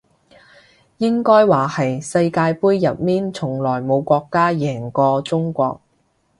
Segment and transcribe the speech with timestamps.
[0.97, 5.79] 應該話係世界盃入面從來冇國家贏過中國